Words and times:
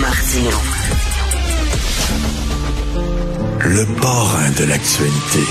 Martino. 0.00 0.50
Le 3.60 4.00
parrain 4.00 4.50
de 4.58 4.64
l'actualité. 4.64 5.44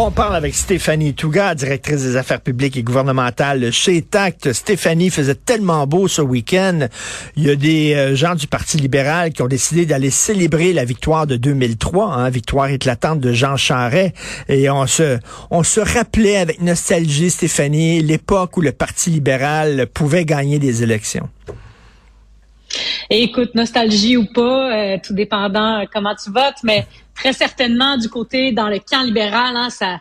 On 0.00 0.12
parle 0.12 0.36
avec 0.36 0.54
Stéphanie 0.54 1.12
Touga, 1.12 1.56
directrice 1.56 2.04
des 2.04 2.14
affaires 2.14 2.40
publiques 2.40 2.76
et 2.76 2.84
gouvernementales 2.84 3.72
chez 3.72 4.00
TACT. 4.00 4.52
Stéphanie 4.52 5.10
faisait 5.10 5.34
tellement 5.34 5.88
beau 5.88 6.06
ce 6.06 6.22
week-end. 6.22 6.86
Il 7.34 7.42
y 7.42 7.50
a 7.50 7.56
des 7.56 7.94
euh, 7.94 8.14
gens 8.14 8.36
du 8.36 8.46
Parti 8.46 8.76
libéral 8.76 9.32
qui 9.32 9.42
ont 9.42 9.48
décidé 9.48 9.86
d'aller 9.86 10.10
célébrer 10.10 10.72
la 10.72 10.84
victoire 10.84 11.26
de 11.26 11.34
2003, 11.34 12.12
hein, 12.12 12.30
victoire 12.30 12.68
éclatante 12.68 13.18
de 13.18 13.32
Jean 13.32 13.56
Charest. 13.56 14.14
Et 14.48 14.70
on 14.70 14.86
se, 14.86 15.18
on 15.50 15.64
se 15.64 15.80
rappelait 15.80 16.36
avec 16.36 16.62
nostalgie, 16.62 17.28
Stéphanie, 17.28 18.00
l'époque 18.00 18.56
où 18.56 18.60
le 18.60 18.70
Parti 18.70 19.10
libéral 19.10 19.88
pouvait 19.92 20.24
gagner 20.24 20.60
des 20.60 20.84
élections. 20.84 21.28
Écoute, 23.10 23.54
nostalgie 23.54 24.16
ou 24.16 24.26
pas, 24.26 24.72
euh, 24.72 24.98
tout 25.02 25.14
dépendant 25.14 25.84
comment 25.92 26.14
tu 26.14 26.30
votes, 26.30 26.62
mais 26.62 26.86
très 27.14 27.32
certainement 27.32 27.96
du 27.96 28.08
côté 28.08 28.52
dans 28.52 28.68
le 28.68 28.78
camp 28.78 29.02
libéral, 29.02 29.56
hein, 29.56 29.70
ça, 29.70 30.00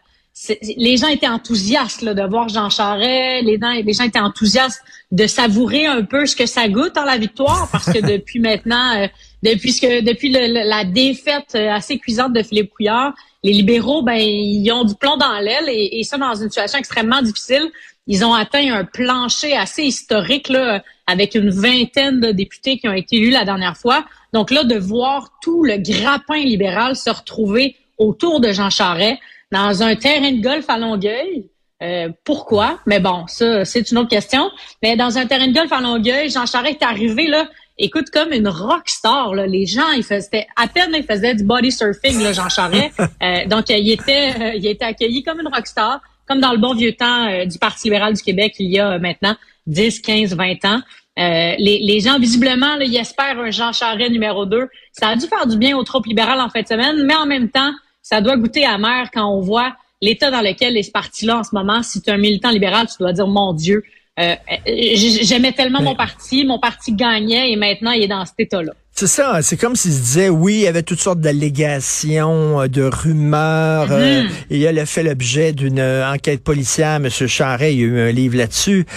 les 0.62 0.98
gens 0.98 1.08
étaient 1.08 1.28
enthousiastes 1.28 2.02
là, 2.02 2.14
de 2.14 2.22
voir 2.24 2.48
Jean 2.50 2.70
Charest, 2.70 3.44
les, 3.44 3.58
les 3.84 3.94
gens 3.94 4.04
étaient 4.04 4.20
enthousiastes 4.20 4.82
de 5.12 5.26
savourer 5.26 5.88
un 5.88 6.04
peu 6.04 6.26
ce 6.26 6.36
que 6.36 6.46
ça 6.46 6.68
goûte 6.68 6.98
en 6.98 7.06
la 7.06 7.18
victoire, 7.18 7.70
parce 7.72 7.86
que 7.86 8.00
depuis 8.14 8.40
maintenant, 8.40 8.98
euh, 8.98 9.08
depuis 9.44 9.80
que 9.80 10.02
depuis 10.02 10.30
la 10.30 10.84
défaite 10.84 11.56
euh, 11.56 11.72
assez 11.72 11.98
cuisante 11.98 12.34
de 12.34 12.44
Philippe 12.44 12.72
Couillard, 12.72 13.14
les 13.44 13.54
libéraux, 13.54 14.04
ben 14.04 14.18
ils 14.20 14.72
ont 14.72 14.84
du 14.84 14.96
plomb 14.96 15.18
dans 15.18 15.40
l'aile 15.40 15.70
et, 15.70 16.00
et 16.00 16.04
ça 16.04 16.18
dans 16.18 16.36
une 16.36 16.50
situation 16.50 16.80
extrêmement 16.80 17.22
difficile. 17.22 17.70
Ils 18.08 18.24
ont 18.24 18.34
atteint 18.34 18.74
un 18.74 18.86
plancher 18.86 19.56
assez 19.56 19.84
historique 19.84 20.50
là, 20.50 20.84
avec 21.08 21.36
une 21.36 21.50
vingtaine 21.50 22.20
de 22.20 22.32
députés 22.32 22.78
qui 22.78 22.88
ont 22.88 22.94
été 22.94 23.16
élus 23.16 23.32
la 23.32 23.46
dernière 23.46 23.78
fois. 23.78 24.06
Donc 24.34 24.52
là, 24.52 24.66
de 24.66 24.76
voir 24.76 25.32
tout 25.42 25.64
le 25.64 25.78
grappin 25.78 26.38
libéral 26.38 26.96
se 26.96 27.10
retrouver 27.10 27.76
autour 27.98 28.42
de 28.42 28.52
Jean 28.52 28.70
Charest 28.70 29.18
dans 29.52 29.82
un 29.82 29.96
terrain 29.96 30.32
de 30.32 30.42
golf 30.42 30.66
à 30.68 30.78
Longueuil. 30.78 31.46
Euh, 31.82 32.10
pourquoi? 32.26 32.80
Mais 32.86 33.00
bon, 33.00 33.26
ça, 33.28 33.64
c'est 33.64 33.92
une 33.92 34.00
autre 34.00 34.10
question. 34.10 34.50
Mais 34.84 34.98
dans 34.98 35.18
un 35.18 35.26
terrain 35.26 35.48
de 35.48 35.54
golf 35.54 35.72
à 35.72 35.80
Longueuil, 35.80 36.30
Jean 36.30 36.46
Charest 36.46 36.82
est 36.82 36.86
arrivé 36.86 37.28
là, 37.28 37.48
écoute, 37.78 38.10
comme 38.12 38.34
une 38.34 38.50
rock 38.50 38.90
star. 38.90 39.34
Là. 39.34 39.48
Les 39.48 39.66
gens, 39.66 39.92
ils 39.92 40.04
faisaient, 40.04 40.48
à 40.58 40.68
peine 40.68 40.90
ils 40.94 41.04
faisaient 41.04 41.36
du 41.36 41.46
body 41.46 41.72
surfing, 41.72 42.22
là, 42.22 42.34
Jean 42.34 42.50
Charest. 42.50 43.00
Euh, 43.24 43.46
donc, 43.48 43.70
il 43.70 43.90
était, 43.90 44.34
euh, 44.40 44.54
il 44.56 44.68
était 44.68 44.86
accueilli 44.86 45.24
comme 45.24 45.40
une 45.40 45.48
rock 45.48 45.66
star, 45.66 46.02
comme 46.28 46.40
dans 46.40 46.52
le 46.52 46.60
bon 46.60 46.76
vieux 46.76 46.94
temps 46.94 47.46
du 47.46 47.58
Parti 47.58 47.88
libéral 47.88 48.14
du 48.14 48.22
Québec 48.22 48.54
il 48.60 48.72
y 48.72 48.80
a 48.80 49.00
maintenant 49.00 49.36
10, 49.68 50.02
15, 50.02 50.36
20 50.36 50.66
ans. 50.66 50.82
Euh, 51.20 51.56
les, 51.58 52.00
gens, 52.00 52.20
visiblement, 52.20 52.76
là, 52.76 52.86
ils 52.86 52.96
espèrent 52.96 53.40
un 53.40 53.52
Jean 53.52 53.72
Charest 53.72 54.12
numéro 54.12 54.46
2. 54.46 54.68
Ça 54.92 55.10
a 55.10 55.16
dû 55.16 55.26
faire 55.28 55.48
du 55.48 55.58
bien 55.58 55.78
aux 55.78 55.84
troupes 55.84 56.06
libérales 56.06 56.40
en 56.40 56.50
fin 56.50 56.62
de 56.62 56.68
semaine, 56.68 57.04
mais 57.06 57.16
en 57.16 57.26
même 57.26 57.50
temps, 57.50 57.72
ça 58.02 58.22
doit 58.22 58.38
goûter 58.38 58.66
amer 58.66 59.10
quand 59.14 59.26
on 59.26 59.42
voit 59.42 59.76
l'état 60.02 60.30
dans 60.30 60.42
lequel 60.42 60.78
est 60.78 60.92
parti-là 60.92 61.40
en 61.40 61.44
ce 61.44 61.50
moment. 61.54 61.82
Si 61.84 62.02
tu 62.02 62.10
es 62.10 62.14
un 62.14 62.18
militant 62.18 62.52
libéral, 62.52 62.88
tu 62.88 62.98
dois 63.00 63.14
dire, 63.14 63.28
mon 63.28 63.54
Dieu, 63.54 63.84
euh, 64.20 64.36
j'aimais 64.66 65.52
tellement 65.52 65.82
mon 65.82 65.96
parti, 65.96 66.44
mon 66.44 66.60
parti 66.60 66.94
gagnait 66.94 67.52
et 67.52 67.56
maintenant 67.56 67.92
il 67.92 68.04
est 68.04 68.08
dans 68.08 68.26
cet 68.26 68.40
état-là. 68.40 68.74
C'est 69.00 69.06
ça, 69.06 69.44
c'est 69.44 69.58
comme 69.58 69.76
s'il 69.76 69.94
se 69.94 70.00
disait, 70.00 70.30
oui, 70.30 70.56
il 70.56 70.62
y 70.62 70.68
avait 70.68 70.82
toutes 70.82 71.00
sortes 71.00 71.20
d'allégations, 71.20 72.62
euh, 72.62 72.68
de 72.68 72.82
rumeurs. 72.82 73.92
Euh, 73.92 74.24
mm-hmm. 74.24 74.30
il 74.50 74.80
a 74.80 74.86
fait 74.88 75.04
l'objet 75.04 75.54
d'une 75.54 75.78
euh, 75.78 76.12
enquête 76.12 76.44
policière, 76.44 76.96
M. 76.96 77.08
Charret, 77.08 77.76
il 77.76 77.80
y 77.80 77.84
a 77.84 77.86
eu 77.86 78.00
un 78.00 78.12
livre 78.12 78.38
là-dessus. 78.38 78.88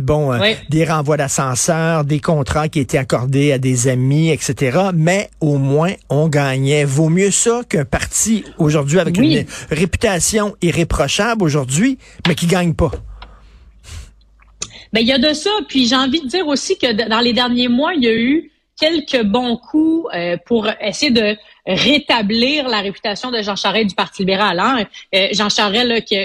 bon, 0.00 0.40
des 0.70 0.84
renvois 0.86 1.18
d'ascenseurs, 1.18 2.06
des 2.06 2.18
contrats 2.18 2.70
qui 2.70 2.80
étaient 2.80 2.96
accordés 2.96 3.52
à 3.52 3.58
des 3.58 3.88
amis, 3.88 4.30
etc. 4.30 4.78
Mais 4.94 5.28
au 5.42 5.58
moins, 5.58 5.92
on 6.08 6.28
gagnait. 6.28 6.86
Vaut 6.86 7.10
mieux 7.10 7.30
ça 7.30 7.60
qu'un 7.68 7.84
parti 7.84 8.42
aujourd'hui 8.56 9.00
avec 9.00 9.18
une 9.18 9.44
réputation 9.70 10.56
irréprochable 10.62 11.44
aujourd'hui, 11.44 11.98
mais 12.26 12.34
qui 12.34 12.46
gagne 12.46 12.72
pas. 12.72 12.90
Ben, 14.94 15.00
il 15.00 15.08
y 15.08 15.12
a 15.12 15.18
de 15.18 15.34
ça. 15.34 15.50
Puis 15.68 15.88
j'ai 15.88 15.96
envie 15.96 16.22
de 16.22 16.28
dire 16.28 16.46
aussi 16.46 16.78
que 16.78 17.06
dans 17.06 17.20
les 17.20 17.34
derniers 17.34 17.68
mois, 17.68 17.92
il 17.92 18.04
y 18.04 18.08
a 18.08 18.14
eu 18.14 18.50
quelques 18.78 19.22
bons 19.22 19.56
coups 19.56 20.08
euh, 20.14 20.36
pour 20.46 20.68
essayer 20.80 21.12
de 21.12 21.36
rétablir 21.66 22.68
la 22.68 22.80
réputation 22.80 23.30
de 23.30 23.40
Jean 23.42 23.56
Charest 23.56 23.88
du 23.88 23.94
Parti 23.94 24.22
libéral. 24.22 24.58
Hein? 24.58 24.84
Euh, 25.14 25.28
Jean 25.32 25.48
Charest, 25.48 25.86
là, 25.86 26.00
qui, 26.00 26.16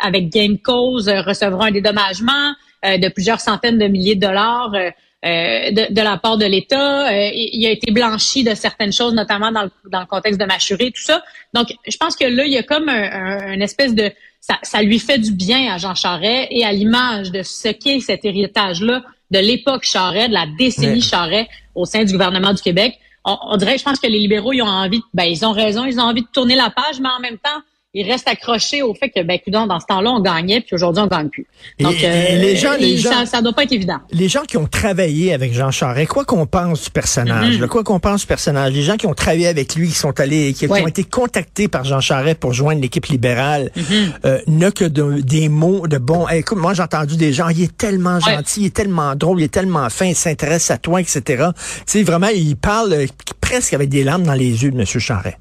avec 0.00 0.28
gain 0.28 0.56
cause, 0.62 1.08
euh, 1.08 1.22
recevra 1.22 1.66
un 1.66 1.70
dédommagement 1.70 2.54
de 2.84 3.08
plusieurs 3.10 3.40
centaines 3.40 3.78
de 3.78 3.86
milliers 3.86 4.16
de 4.16 4.26
dollars 4.26 4.72
de, 4.72 5.92
de, 5.92 6.02
la 6.02 6.16
part 6.16 6.36
de 6.36 6.46
l'État. 6.46 7.12
il 7.12 7.64
a 7.64 7.70
été 7.70 7.92
blanchi 7.92 8.42
de 8.42 8.56
certaines 8.56 8.92
choses, 8.92 9.14
notamment 9.14 9.52
dans 9.52 9.62
le, 9.62 9.70
dans 9.88 10.00
le 10.00 10.06
contexte 10.06 10.40
de 10.40 10.44
Machuré, 10.46 10.90
tout 10.90 11.00
ça. 11.00 11.22
Donc, 11.54 11.68
je 11.86 11.96
pense 11.96 12.16
que 12.16 12.24
là, 12.24 12.44
il 12.44 12.52
y 12.52 12.58
a 12.58 12.64
comme 12.64 12.88
un, 12.88 13.60
espèce 13.60 13.94
de... 13.94 14.10
Ça, 14.40 14.58
ça 14.64 14.82
lui 14.82 14.98
fait 14.98 15.18
du 15.18 15.30
bien 15.30 15.72
à 15.72 15.78
Jean 15.78 15.94
Charest 15.94 16.48
et 16.50 16.64
à 16.64 16.72
l'image 16.72 17.30
de 17.30 17.44
ce 17.44 17.68
qu'est 17.68 18.00
cet 18.00 18.24
héritage-là 18.24 19.04
de 19.32 19.38
l'époque 19.38 19.84
Charret, 19.84 20.28
de 20.28 20.34
la 20.34 20.46
décennie 20.58 21.00
Charret 21.00 21.48
au 21.74 21.86
sein 21.86 22.04
du 22.04 22.12
gouvernement 22.12 22.52
du 22.52 22.60
Québec. 22.62 22.98
On, 23.24 23.36
on, 23.50 23.56
dirait, 23.56 23.78
je 23.78 23.84
pense 23.84 23.98
que 23.98 24.06
les 24.06 24.18
libéraux, 24.18 24.52
ils 24.52 24.62
ont 24.62 24.66
envie, 24.66 25.00
ben, 25.14 25.24
ils 25.24 25.44
ont 25.44 25.52
raison, 25.52 25.84
ils 25.86 25.98
ont 25.98 26.04
envie 26.04 26.22
de 26.22 26.28
tourner 26.32 26.54
la 26.54 26.70
page, 26.70 27.00
mais 27.00 27.08
en 27.08 27.20
même 27.20 27.38
temps, 27.38 27.60
il 27.94 28.10
reste 28.10 28.26
accroché 28.26 28.80
au 28.80 28.94
fait 28.94 29.10
que, 29.10 29.22
ben, 29.22 29.38
dans 29.46 29.78
ce 29.78 29.84
temps-là, 29.86 30.10
on 30.10 30.20
gagnait, 30.20 30.60
puis 30.62 30.74
aujourd'hui, 30.74 31.02
on 31.02 31.08
gagne 31.08 31.28
plus. 31.28 31.46
Donc, 31.78 31.94
euh, 32.02 32.36
les 32.36 32.56
gens, 32.56 32.72
les 32.78 32.96
gens, 32.96 33.10
ça, 33.10 33.26
ça 33.26 33.42
doit 33.42 33.52
pas 33.52 33.64
être 33.64 33.72
évident. 33.72 33.98
Les 34.10 34.28
gens 34.28 34.42
qui 34.42 34.56
ont 34.56 34.66
travaillé 34.66 35.34
avec 35.34 35.52
Jean 35.52 35.70
Charest, 35.70 36.08
quoi 36.08 36.24
qu'on 36.24 36.46
pense 36.46 36.84
du 36.84 36.90
personnage, 36.90 37.58
mm-hmm. 37.58 37.66
quoi 37.66 37.84
qu'on 37.84 38.00
pense 38.00 38.22
du 38.22 38.26
personnage, 38.26 38.72
les 38.72 38.82
gens 38.82 38.96
qui 38.96 39.06
ont 39.06 39.12
travaillé 39.12 39.46
avec 39.46 39.74
lui, 39.74 39.88
qui 39.88 39.94
sont 39.94 40.18
allés, 40.20 40.54
qui, 40.54 40.66
ont 40.66 40.86
été 40.86 41.04
contactés 41.04 41.68
par 41.68 41.84
Jean 41.84 42.00
Charest 42.00 42.38
pour 42.38 42.54
joindre 42.54 42.80
l'équipe 42.80 43.04
libérale, 43.06 43.70
mm-hmm. 43.76 44.10
euh, 44.24 44.40
n'a 44.46 44.70
que 44.70 44.86
des 44.86 45.50
mots 45.50 45.86
de 45.86 45.98
bon. 45.98 46.26
écoute, 46.28 46.58
moi, 46.58 46.72
j'ai 46.72 46.82
entendu 46.82 47.16
des 47.16 47.34
gens, 47.34 47.50
il 47.50 47.64
est 47.64 47.76
tellement 47.76 48.20
gentil, 48.20 48.62
il 48.62 48.66
est 48.66 48.74
tellement 48.74 49.14
drôle, 49.16 49.40
il 49.40 49.44
est 49.44 49.52
tellement 49.52 49.90
fin, 49.90 50.06
il 50.06 50.16
s'intéresse 50.16 50.70
à 50.70 50.78
toi, 50.78 51.02
etc. 51.02 51.20
Tu 51.26 51.62
sais, 51.84 52.02
vraiment, 52.04 52.28
il 52.28 52.56
parle 52.56 52.94
euh, 52.94 53.06
presque 53.42 53.74
avec 53.74 53.90
des 53.90 54.02
larmes 54.02 54.22
dans 54.22 54.32
les 54.32 54.62
yeux 54.62 54.70
de 54.70 54.80
M. 54.80 54.86
Charest. 54.86 55.36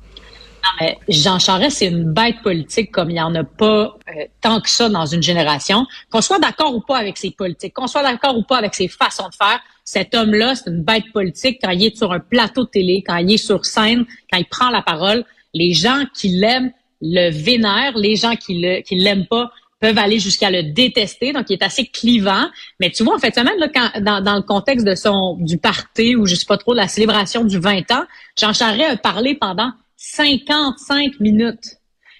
Jean 1.08 1.40
Charest, 1.40 1.78
c'est 1.78 1.88
une 1.88 2.12
bête 2.12 2.42
politique 2.44 2.92
comme 2.92 3.10
il 3.10 3.14
n'y 3.14 3.22
en 3.22 3.34
a 3.36 3.44
pas 3.44 3.98
euh, 4.10 4.26
tant 4.42 4.60
que 4.62 4.70
ça 4.70 4.90
dans 4.90 5.06
une 5.06 5.22
génération. 5.22 5.86
Qu'on 6.12 6.22
soit 6.22 6.40
d'accord 6.40 6.76
ou 6.76 6.82
pas 6.82 6.98
avec 6.98 7.18
ses 7.18 7.32
politiques, 7.32 7.74
qu'on 7.74 7.88
soit 7.88 8.04
d'accord 8.04 8.38
ou 8.38 8.44
pas 8.44 8.58
avec 8.58 8.74
ses 8.74 8.88
façons 8.88 9.28
de 9.30 9.36
faire, 9.36 9.60
cet 9.84 10.16
homme-là, 10.16 10.56
c'est 10.56 10.70
une 10.70 10.84
bête 10.84 11.12
politique 11.14 11.60
quand 11.64 11.72
il 11.72 11.86
est 11.86 11.98
sur 11.98 12.12
un 12.12 12.20
plateau 12.20 12.64
de 12.64 12.70
télé, 12.70 13.04
quand 13.06 13.18
il 13.18 13.34
est 13.34 13.38
sur 13.38 13.66
scène, 13.66 14.06
quand 14.32 14.40
il 14.40 14.46
prend 14.46 14.70
la 14.70 14.82
parole. 14.82 15.26
Les 15.54 15.74
gens 15.74 16.04
qui 16.14 16.30
l'aiment 16.30 16.72
le 17.02 17.30
vénèrent, 17.32 17.98
les 17.98 18.16
gens 18.16 18.36
qui 18.36 18.64
qui 18.84 18.96
l'aiment 18.96 19.28
pas 19.28 19.52
peuvent 19.82 19.98
aller 19.98 20.20
jusqu'à 20.20 20.52
le 20.52 20.64
détester. 20.72 21.34
Donc, 21.34 21.50
il 21.50 21.54
est 21.54 21.64
assez 21.64 21.88
clivant. 21.88 22.46
Mais 22.80 22.92
tu 22.92 23.04
vois, 23.04 23.16
en 23.16 23.20
fait, 23.20 23.34
semaine, 23.34 23.58
là, 23.58 23.68
quand, 23.68 24.02
dans, 24.02 24.22
dans 24.22 24.36
le 24.36 24.44
contexte 24.44 24.86
de 24.86 24.96
son 24.96 25.38
du 25.40 25.58
party 25.58 26.16
ou 26.16 26.28
je 26.28 26.36
sais 26.36 26.46
pas 26.46 26.58
trop, 26.58 26.74
la 26.74 26.88
célébration 26.88 27.44
du 27.44 27.60
20 27.60 27.92
ans, 27.92 28.04
Jean 28.40 28.54
Charest 28.54 28.92
a 28.92 28.98
parlé 28.98 29.36
pendant 29.36 29.72
55 30.04 31.20
minutes. 31.20 31.78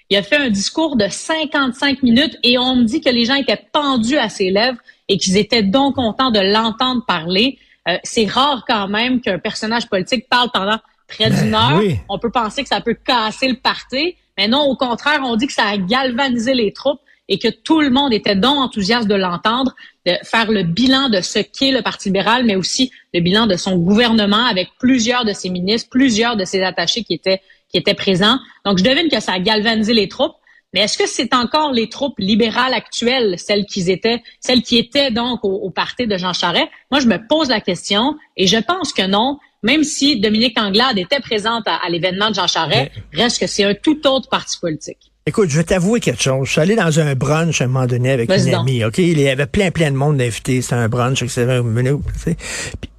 Il 0.08 0.16
a 0.16 0.22
fait 0.22 0.36
un 0.36 0.50
discours 0.50 0.94
de 0.94 1.08
55 1.08 2.02
minutes 2.04 2.38
et 2.44 2.56
on 2.56 2.76
me 2.76 2.84
dit 2.84 3.00
que 3.00 3.10
les 3.10 3.24
gens 3.24 3.34
étaient 3.34 3.60
pendus 3.72 4.18
à 4.18 4.28
ses 4.28 4.50
lèvres 4.50 4.78
et 5.08 5.18
qu'ils 5.18 5.36
étaient 5.36 5.64
donc 5.64 5.96
contents 5.96 6.30
de 6.30 6.38
l'entendre 6.38 7.04
parler. 7.04 7.58
Euh, 7.88 7.96
c'est 8.04 8.26
rare 8.26 8.64
quand 8.68 8.86
même 8.86 9.20
qu'un 9.20 9.40
personnage 9.40 9.88
politique 9.88 10.28
parle 10.28 10.50
pendant 10.54 10.78
près 11.08 11.28
d'une 11.28 11.50
ben 11.50 11.54
heure. 11.54 11.82
On 12.08 12.20
peut 12.20 12.30
penser 12.30 12.62
que 12.62 12.68
ça 12.68 12.80
peut 12.80 12.94
casser 12.94 13.48
le 13.48 13.56
parti, 13.56 14.14
mais 14.38 14.46
non, 14.46 14.62
au 14.62 14.76
contraire, 14.76 15.20
on 15.24 15.34
dit 15.34 15.48
que 15.48 15.52
ça 15.52 15.66
a 15.66 15.76
galvanisé 15.76 16.54
les 16.54 16.72
troupes 16.72 17.00
et 17.28 17.38
que 17.40 17.48
tout 17.48 17.80
le 17.80 17.90
monde 17.90 18.12
était 18.12 18.36
donc 18.36 18.58
enthousiaste 18.58 19.08
de 19.08 19.14
l'entendre, 19.16 19.74
de 20.06 20.12
faire 20.22 20.52
le 20.52 20.62
bilan 20.62 21.08
de 21.08 21.20
ce 21.20 21.40
qu'est 21.40 21.72
le 21.72 21.82
Parti 21.82 22.10
libéral, 22.10 22.44
mais 22.44 22.56
aussi 22.56 22.92
le 23.12 23.20
bilan 23.20 23.46
de 23.46 23.56
son 23.56 23.76
gouvernement 23.76 24.44
avec 24.44 24.68
plusieurs 24.78 25.24
de 25.24 25.32
ses 25.32 25.50
ministres, 25.50 25.88
plusieurs 25.90 26.36
de 26.36 26.44
ses 26.44 26.62
attachés 26.62 27.02
qui 27.02 27.14
étaient 27.14 27.40
qui 27.72 27.78
étaient 27.78 27.94
présents. 27.94 28.38
Donc, 28.64 28.78
je 28.78 28.84
devine 28.84 29.08
que 29.08 29.20
ça 29.20 29.32
a 29.32 29.38
galvanisé 29.40 29.94
les 29.94 30.08
troupes. 30.08 30.34
Mais 30.74 30.80
est-ce 30.80 30.96
que 30.96 31.06
c'est 31.06 31.34
encore 31.34 31.72
les 31.72 31.88
troupes 31.90 32.18
libérales 32.18 32.72
actuelles, 32.72 33.34
celles 33.38 33.66
qui 33.66 33.90
étaient, 33.90 34.22
celles 34.40 34.62
qui 34.62 34.78
étaient 34.78 35.10
donc 35.10 35.40
au, 35.44 35.68
parti 35.68 36.06
de 36.06 36.16
Jean 36.16 36.32
Charest? 36.32 36.68
Moi, 36.90 37.00
je 37.00 37.08
me 37.08 37.18
pose 37.28 37.50
la 37.50 37.60
question 37.60 38.16
et 38.38 38.46
je 38.46 38.56
pense 38.56 38.94
que 38.94 39.06
non, 39.06 39.38
même 39.62 39.84
si 39.84 40.18
Dominique 40.18 40.58
Anglade 40.58 40.98
était 40.98 41.20
présente 41.20 41.64
à, 41.66 41.88
l'événement 41.90 42.30
de 42.30 42.36
Jean 42.36 42.46
Charest, 42.46 42.90
reste 43.12 43.38
que 43.38 43.46
c'est 43.46 43.64
un 43.64 43.74
tout 43.74 44.06
autre 44.06 44.30
parti 44.30 44.58
politique. 44.58 45.12
Écoute, 45.26 45.50
je 45.50 45.58
vais 45.58 45.64
t'avouer 45.64 46.00
quelque 46.00 46.22
chose. 46.22 46.46
Je 46.46 46.52
suis 46.52 46.60
allé 46.60 46.74
dans 46.74 46.98
un 46.98 47.14
brunch 47.14 47.60
à 47.60 47.64
un 47.64 47.68
moment 47.68 47.86
donné 47.86 48.10
avec 48.10 48.30
une 48.30 48.54
amie, 48.54 48.82
OK? 48.82 48.98
Il 48.98 49.20
y 49.20 49.28
avait 49.28 49.46
plein, 49.46 49.70
plein 49.70 49.90
de 49.90 49.96
monde 49.96 50.16
d'invités. 50.16 50.62
C'était 50.62 50.74
un 50.74 50.88
brunch, 50.88 51.22
etc. 51.22 51.60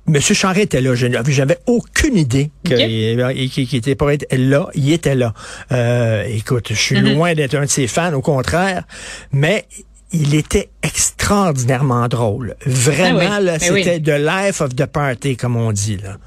Monsieur 0.06 0.36
Charret 0.36 0.64
était 0.64 0.82
là. 0.82 0.94
J'avais 0.96 1.60
aucune 1.66 2.18
idée 2.18 2.52
qu'il 2.64 3.76
était 3.76 3.96
pour 3.96 4.12
être 4.12 4.26
là. 4.36 4.68
Il 4.74 4.92
était 4.92 5.16
là. 5.16 5.34
Euh, 5.72 6.24
écoute, 6.28 6.68
je 6.70 6.74
suis 6.74 6.96
mm-hmm. 6.96 7.14
loin 7.14 7.34
d'être 7.34 7.56
un 7.56 7.64
de 7.64 7.70
ses 7.70 7.88
fans, 7.88 8.14
au 8.14 8.22
contraire. 8.22 8.84
Mais 9.32 9.66
il 10.12 10.36
était 10.36 10.70
extraordinairement 10.82 12.08
drôle. 12.08 12.56
Vraiment, 12.66 13.30
ah 13.32 13.40
là, 13.40 13.58
ben 13.58 13.60
c'était 13.60 14.00
the 14.00 14.20
life 14.20 14.62
of 14.62 14.76
the 14.76 14.86
party, 14.86 15.38
comme 15.38 15.56
on 15.56 15.72
dit, 15.72 15.98
là. 15.98 16.18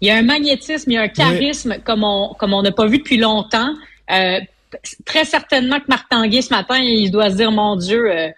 Il 0.00 0.08
y 0.08 0.10
a 0.10 0.16
un 0.16 0.22
magnétisme, 0.22 0.90
il 0.90 0.94
y 0.94 0.98
a 0.98 1.02
un 1.02 1.08
charisme 1.08 1.76
comme 1.82 2.04
on 2.04 2.34
comme 2.38 2.52
on 2.52 2.60
n'a 2.60 2.72
pas 2.72 2.86
vu 2.86 2.98
depuis 2.98 3.16
longtemps. 3.16 3.70
Euh, 4.10 4.38
très 5.04 5.24
certainement 5.24 5.78
que 5.78 5.86
Marc 5.88 6.08
Tanguay, 6.10 6.42
ce 6.42 6.50
matin, 6.50 6.76
il 6.78 7.10
doit 7.10 7.30
se 7.30 7.36
dire, 7.36 7.50
mon 7.50 7.76
Dieu, 7.76 8.10
euh, 8.10 8.28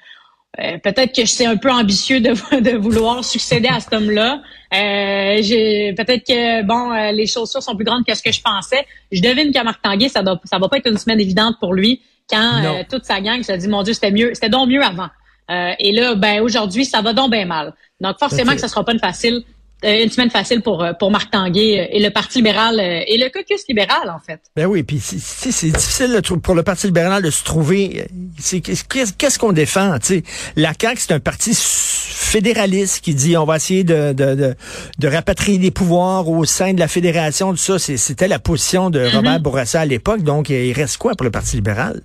euh, 0.59 0.79
peut-être 0.79 1.15
que 1.15 1.27
c'est 1.27 1.47
un 1.47 1.57
peu 1.57 1.71
ambitieux 1.71 2.21
de, 2.21 2.31
de 2.61 2.77
vouloir 2.77 3.25
succéder 3.25 3.69
à 3.69 3.81
cet 3.81 3.93
homme-là. 3.93 4.43
Euh, 4.75 5.39
j'ai 5.43 5.95
peut-être 5.97 6.27
que 6.27 6.63
bon, 6.63 6.91
les 7.13 7.27
chaussures 7.27 7.63
sont 7.63 7.77
plus 7.77 7.85
grandes 7.85 8.05
que 8.05 8.15
ce 8.15 8.23
que 8.23 8.33
je 8.33 8.41
pensais. 8.43 8.87
Je 9.13 9.21
devine 9.21 9.53
qu'à 9.53 9.65
Marc 9.65 9.83
Tanguay, 9.83 10.09
ça 10.09 10.23
doit, 10.23 10.41
ça 10.45 10.59
va 10.59 10.69
pas 10.69 10.79
être 10.79 10.89
une 10.89 10.99
semaine 10.99 11.21
évidente 11.21 11.57
pour 11.61 11.75
lui 11.75 12.03
quand 12.29 12.85
toute 12.91 13.05
sa 13.05 13.21
gang 13.21 13.43
se 13.43 13.53
dit 13.53 13.69
mon 13.69 13.85
Dieu, 13.85 13.93
c'était 13.93 14.11
mieux, 14.11 14.35
c'était 14.35 14.49
donc 14.49 14.69
mieux 14.69 14.83
avant. 14.83 15.09
et 15.49 15.93
là, 15.93 16.17
ben 16.17 16.41
aujourd'hui, 16.41 16.85
ça 16.85 17.01
va 17.01 17.13
donc 17.13 17.31
bien 17.31 17.45
mal. 17.45 17.73
Donc 18.01 18.19
forcément 18.19 18.53
que 18.53 18.61
ça 18.61 18.69
sera 18.69 18.85
pas 18.85 18.93
une 18.93 18.99
facile 18.99 19.37
euh, 19.37 19.43
une 19.83 20.11
semaine 20.11 20.31
facile 20.31 20.63
pour 20.63 20.83
euh, 20.83 20.93
pour 20.93 21.11
Marc 21.11 21.31
Tanguay 21.31 21.81
euh, 21.81 21.87
et 21.91 22.03
le 22.03 22.11
Parti 22.11 22.39
libéral 22.39 22.81
et 22.81 23.19
le 23.19 23.29
caucus 23.31 23.65
libéral 23.69 24.11
en 24.11 24.19
fait. 24.19 24.41
Ben 24.57 24.67
oui, 24.67 24.83
puis 24.83 24.99
c'est 25.01 25.71
difficile 25.71 26.21
pour 26.43 26.55
le 26.55 26.63
Parti 26.63 26.87
libéral 26.87 27.23
de 27.23 27.31
se 27.31 27.45
trouver. 27.45 28.07
Qu'est-ce 29.19 29.39
qu'on 29.39 29.53
défend 29.53 29.99
Tu 29.99 30.07
sais, 30.07 30.23
la 30.57 30.73
CAQ 30.79 31.01
c'est 31.01 31.13
un 31.13 31.21
parti 31.21 31.53
fédéraliste 31.55 33.05
qui 33.05 33.15
dit 33.15 33.37
on 33.37 33.45
va 33.45 33.57
essayer 33.57 33.85
de 33.85 34.13
de, 34.13 34.35
de, 34.35 34.55
de 34.99 35.09
rapatrier 35.09 35.59
des 35.59 35.71
pouvoirs 35.71 36.29
au 36.29 36.45
sein 36.45 36.73
de 36.73 36.81
la 36.81 36.89
fédération. 36.89 37.51
Tout 37.51 37.57
ça, 37.59 37.79
c'était 37.79 38.29
la 38.29 38.39
position 38.39 38.91
de 38.91 39.01
mm-hmm. 39.01 39.17
Robert 39.17 39.41
Bourassa 39.41 39.81
à 39.81 39.87
l'époque. 39.87 40.23
Donc 40.23 40.49
il 40.49 40.73
reste 40.73 40.97
quoi 40.97 41.15
pour 41.15 41.25
le 41.25 41.31
Parti 41.31 41.57
libéral 41.57 42.01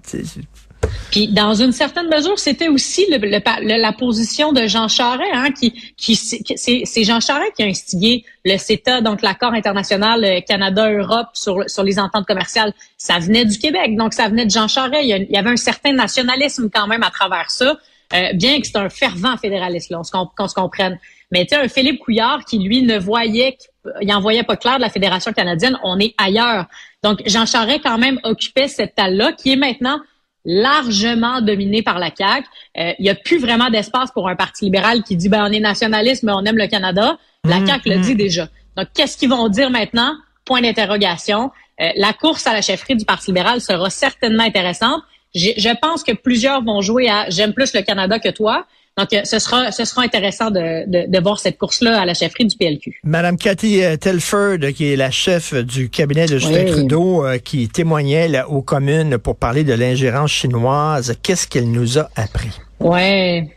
puis 1.11 1.27
dans 1.27 1.53
une 1.53 1.73
certaine 1.73 2.07
mesure, 2.07 2.39
c'était 2.39 2.69
aussi 2.69 3.05
le, 3.09 3.77
la 3.77 3.91
position 3.91 4.53
de 4.53 4.65
Jean 4.65 4.87
Charest, 4.87 5.31
hein, 5.33 5.51
qui, 5.51 5.73
qui 5.97 6.15
c'est 6.15 7.03
Jean 7.03 7.19
Charest 7.19 7.53
qui 7.55 7.63
a 7.63 7.65
instigé 7.65 8.23
le 8.45 8.57
CETA, 8.57 9.01
donc 9.01 9.21
l'accord 9.21 9.53
international 9.53 10.23
euh, 10.23 10.39
Canada-Europe 10.39 11.27
sur, 11.33 11.69
sur 11.69 11.83
les 11.83 11.99
ententes 11.99 12.25
commerciales. 12.25 12.73
Ça 12.97 13.19
venait 13.19 13.43
du 13.43 13.59
Québec, 13.59 13.97
donc 13.97 14.13
ça 14.13 14.29
venait 14.29 14.45
de 14.45 14.51
Jean 14.51 14.69
Charest. 14.69 15.03
Il 15.03 15.27
y, 15.29 15.37
avait 15.37 15.49
un 15.49 15.57
certain 15.57 15.91
nationalisme 15.91 16.69
quand 16.73 16.87
même 16.87 17.03
à 17.03 17.11
travers 17.11 17.51
ça, 17.51 17.77
euh, 18.13 18.33
bien 18.33 18.61
que 18.61 18.67
c'est 18.67 18.77
un 18.77 18.89
fervent 18.89 19.35
fédéraliste, 19.35 19.91
là, 19.91 20.01
qu'on 20.11 20.47
se 20.47 20.55
comprenne. 20.55 20.97
Mais 21.31 21.45
tu 21.45 21.55
un 21.55 21.67
Philippe 21.67 21.99
Couillard 21.99 22.45
qui, 22.45 22.59
lui, 22.59 22.83
ne 22.83 22.97
voyait, 22.97 23.57
il 24.01 24.13
en 24.13 24.21
voyait 24.21 24.43
pas 24.43 24.55
clair 24.55 24.77
de 24.77 24.81
la 24.81 24.89
Fédération 24.89 25.33
canadienne, 25.33 25.77
on 25.83 25.99
est 25.99 26.13
ailleurs. 26.17 26.65
Donc, 27.03 27.21
Jean 27.25 27.45
Charest, 27.45 27.81
quand 27.83 27.97
même, 27.97 28.19
occupait 28.23 28.67
cette 28.67 28.95
talle-là, 28.95 29.33
qui 29.33 29.53
est 29.53 29.57
maintenant 29.57 29.99
largement 30.45 31.41
dominé 31.41 31.81
par 31.81 31.99
la 31.99 32.09
CAQ. 32.15 32.47
Euh, 32.77 32.93
il 32.99 33.03
n'y 33.03 33.09
a 33.09 33.15
plus 33.15 33.37
vraiment 33.37 33.69
d'espace 33.69 34.11
pour 34.11 34.27
un 34.27 34.35
parti 34.35 34.65
libéral 34.65 35.03
qui 35.03 35.15
dit 35.15 35.29
ben 35.29 35.45
on 35.47 35.51
est 35.51 35.59
nationaliste 35.59 36.23
mais 36.23 36.31
on 36.31 36.43
aime 36.45 36.57
le 36.57 36.67
Canada. 36.67 37.17
La 37.43 37.59
mmh, 37.59 37.67
CAQ 37.67 37.89
le 37.89 37.97
mmh. 37.97 38.01
dit 38.01 38.15
déjà. 38.15 38.47
Donc 38.77 38.87
qu'est-ce 38.93 39.17
qu'ils 39.17 39.29
vont 39.29 39.47
dire 39.49 39.69
maintenant? 39.69 40.13
Point 40.45 40.61
d'interrogation. 40.61 41.51
Euh, 41.79 41.89
la 41.95 42.13
course 42.13 42.45
à 42.47 42.53
la 42.53 42.61
chefferie 42.61 42.95
du 42.95 43.05
Parti 43.05 43.27
libéral 43.27 43.61
sera 43.61 43.89
certainement 43.89 44.43
intéressante. 44.43 45.01
Je 45.33 45.79
pense 45.81 46.03
que 46.03 46.11
plusieurs 46.11 46.61
vont 46.61 46.81
jouer 46.81 47.09
à 47.09 47.29
j'aime 47.29 47.53
plus 47.53 47.73
le 47.73 47.81
Canada 47.81 48.19
que 48.19 48.29
toi. 48.29 48.65
Donc, 48.97 49.13
euh, 49.13 49.21
ce 49.23 49.39
sera, 49.39 49.71
ce 49.71 49.85
sera 49.85 50.01
intéressant 50.03 50.51
de, 50.51 50.85
de, 50.85 51.09
de 51.09 51.19
voir 51.23 51.39
cette 51.39 51.57
course-là 51.57 52.01
à 52.01 52.05
la 52.05 52.13
chefferie 52.13 52.45
du 52.45 52.57
PLQ. 52.57 52.99
Madame 53.03 53.37
Cathy 53.37 53.83
euh, 53.83 53.95
Telford, 53.95 54.59
qui 54.75 54.91
est 54.91 54.95
la 54.97 55.11
chef 55.11 55.53
du 55.53 55.89
cabinet 55.89 56.25
de 56.25 56.37
Justin 56.37 56.65
Trudeau, 56.65 57.25
euh, 57.25 57.37
qui 57.37 57.69
témoignait 57.69 58.27
là, 58.27 58.49
aux 58.49 58.61
communes 58.61 59.17
pour 59.17 59.37
parler 59.37 59.63
de 59.63 59.73
l'ingérence 59.73 60.31
chinoise, 60.31 61.15
qu'est-ce 61.23 61.47
qu'elle 61.47 61.71
nous 61.71 61.99
a 61.99 62.09
appris? 62.17 62.51
Ouais. 62.79 63.49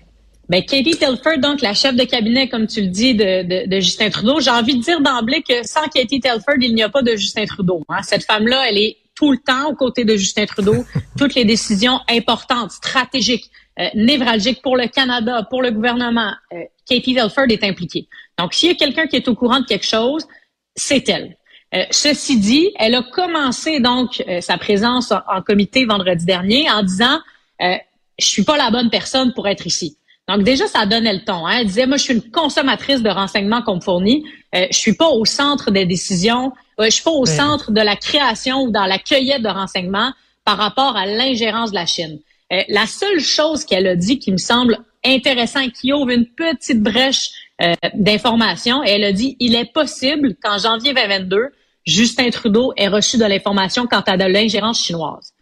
Ben, 0.48 0.62
Katie 0.62 0.96
Telford, 0.96 1.38
donc 1.38 1.62
la 1.62 1.74
chef 1.74 1.96
de 1.96 2.04
cabinet, 2.04 2.48
comme 2.48 2.66
tu 2.66 2.82
le 2.82 2.88
dis, 2.88 3.14
de, 3.14 3.42
de, 3.42 3.68
de 3.68 3.80
Justin 3.80 4.10
Trudeau, 4.10 4.40
j'ai 4.40 4.50
envie 4.50 4.76
de 4.76 4.82
dire 4.82 5.00
d'emblée 5.00 5.42
que 5.42 5.66
sans 5.66 5.88
Katie 5.88 6.20
Telford, 6.20 6.56
il 6.60 6.74
n'y 6.74 6.82
a 6.82 6.90
pas 6.90 7.02
de 7.02 7.16
Justin 7.16 7.46
Trudeau. 7.46 7.82
Hein. 7.88 8.02
Cette 8.02 8.24
femme-là, 8.24 8.68
elle 8.68 8.78
est 8.78 8.98
tout 9.14 9.32
le 9.32 9.38
temps 9.38 9.70
aux 9.70 9.74
côtés 9.74 10.04
de 10.04 10.16
Justin 10.16 10.44
Trudeau. 10.46 10.84
Toutes 11.18 11.34
les 11.34 11.44
décisions 11.44 12.00
importantes, 12.10 12.72
stratégiques, 12.72 13.50
euh, 13.80 13.88
névralgique 13.94 14.62
pour 14.62 14.76
le 14.76 14.86
Canada, 14.88 15.46
pour 15.50 15.62
le 15.62 15.70
gouvernement, 15.70 16.32
euh, 16.52 16.62
Katie 16.88 17.14
Telford 17.14 17.46
est 17.48 17.64
impliquée. 17.64 18.08
Donc, 18.38 18.54
s'il 18.54 18.68
y 18.68 18.72
a 18.72 18.76
quelqu'un 18.76 19.06
qui 19.06 19.16
est 19.16 19.28
au 19.28 19.34
courant 19.34 19.60
de 19.60 19.66
quelque 19.66 19.86
chose, 19.86 20.26
c'est 20.74 21.08
elle. 21.08 21.36
Euh, 21.74 21.84
ceci 21.90 22.38
dit, 22.38 22.70
elle 22.78 22.94
a 22.94 23.02
commencé 23.02 23.80
donc 23.80 24.22
sa 24.40 24.58
présence 24.58 25.12
en, 25.12 25.42
comité 25.42 25.86
vendredi 25.86 26.24
dernier 26.24 26.70
en 26.70 26.82
disant 26.82 27.18
euh, 27.62 27.76
je 28.18 28.26
suis 28.26 28.44
pas 28.44 28.56
la 28.56 28.70
bonne 28.70 28.90
personne 28.90 29.32
pour 29.34 29.48
être 29.48 29.66
ici. 29.66 29.96
Donc 30.28 30.42
déjà, 30.42 30.66
ça 30.66 30.86
donnait 30.86 31.12
le 31.12 31.24
ton. 31.24 31.46
Hein. 31.46 31.58
Elle 31.60 31.66
disait, 31.66 31.86
moi, 31.86 31.96
je 31.96 32.04
suis 32.04 32.14
une 32.14 32.30
consommatrice 32.30 33.02
de 33.02 33.10
renseignements 33.10 33.62
qu'on 33.62 33.76
me 33.76 33.80
fournit. 33.80 34.24
Euh, 34.54 34.66
je 34.70 34.78
suis 34.78 34.94
pas 34.94 35.08
au 35.08 35.24
centre 35.24 35.70
des 35.70 35.84
décisions. 35.84 36.52
je 36.78 36.88
suis 36.88 37.02
pas 37.02 37.10
au 37.10 37.26
centre 37.26 37.72
de 37.72 37.80
la 37.80 37.96
création 37.96 38.62
ou 38.62 38.70
dans 38.70 38.86
la 38.86 38.98
cueillette 38.98 39.42
de 39.42 39.48
renseignements 39.48 40.12
par 40.44 40.56
rapport 40.56 40.96
à 40.96 41.06
l'ingérence 41.06 41.70
de 41.70 41.76
la 41.76 41.86
Chine. 41.86 42.20
Euh, 42.54 42.62
la 42.68 42.86
seule 42.86 43.20
chose 43.20 43.64
qu'elle 43.64 43.86
a 43.86 43.96
dit 43.96 44.18
qui 44.18 44.30
me 44.30 44.36
semble 44.36 44.78
intéressant, 45.04 45.68
qui 45.68 45.92
ouvre 45.92 46.10
une 46.10 46.26
petite 46.26 46.82
brèche 46.82 47.30
euh, 47.60 47.74
d'information, 47.94 48.82
elle 48.82 49.04
a 49.04 49.12
dit 49.12 49.36
il 49.40 49.54
est 49.54 49.72
possible 49.72 50.34
qu'en 50.42 50.58
janvier 50.58 50.94
2022, 50.94 51.48
Justin 51.86 52.30
Trudeau 52.30 52.72
ait 52.76 52.88
reçu 52.88 53.18
de 53.18 53.24
l'information 53.24 53.86
quant 53.86 54.00
à 54.00 54.16
de 54.16 54.24
l'ingérence 54.24 54.80
chinoise. 54.80 55.32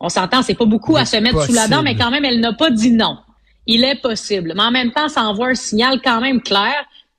On 0.00 0.08
s'entend, 0.08 0.42
c'est 0.42 0.54
pas 0.54 0.64
beaucoup 0.64 0.96
à 0.96 1.04
se 1.04 1.16
mettre 1.16 1.44
sous 1.44 1.52
la 1.52 1.68
dent, 1.68 1.82
mais 1.82 1.96
quand 1.96 2.10
même, 2.10 2.24
elle 2.24 2.40
n'a 2.40 2.52
pas 2.52 2.70
dit 2.70 2.90
non. 2.90 3.18
Il 3.66 3.84
est 3.84 4.00
possible. 4.00 4.52
Mais 4.56 4.62
en 4.62 4.70
même 4.70 4.92
temps, 4.92 5.08
ça 5.08 5.22
envoie 5.22 5.48
un 5.48 5.54
signal 5.54 6.00
quand 6.02 6.20
même 6.20 6.42
clair 6.42 6.74